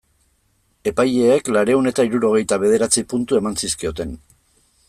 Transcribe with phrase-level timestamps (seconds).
[0.91, 4.21] Epaileek laurehun eta hirurogeita bederatzi puntu eman zizkioten.